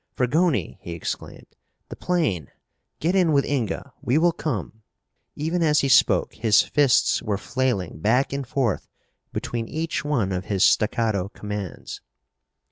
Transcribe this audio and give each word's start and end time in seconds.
"Fragoni!" 0.17 0.79
he 0.81 0.93
exclaimed. 0.93 1.45
"The 1.89 1.95
plane! 1.95 2.47
Get 2.99 3.15
in 3.15 3.33
with 3.33 3.45
Inga! 3.45 3.93
We 4.01 4.17
will 4.17 4.31
come!" 4.31 4.81
Even 5.35 5.61
as 5.61 5.81
he 5.81 5.87
spoke 5.89 6.33
his 6.33 6.63
fists 6.63 7.21
were 7.21 7.37
flailing 7.37 7.99
back 7.99 8.33
and 8.33 8.47
forth 8.47 8.87
between 9.31 9.67
each 9.67 10.03
one 10.03 10.31
of 10.31 10.45
his 10.45 10.63
staccato 10.63 11.29
commands. 11.29 12.01